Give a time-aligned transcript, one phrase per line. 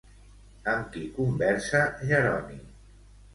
[0.71, 2.59] Amb qui conversa Jeroni?